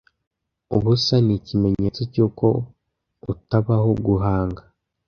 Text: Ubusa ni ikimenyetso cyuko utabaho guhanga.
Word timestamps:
Ubusa 0.75 1.15
ni 1.25 1.33
ikimenyetso 1.39 2.01
cyuko 2.13 2.47
utabaho 3.31 3.89
guhanga. 4.05 4.63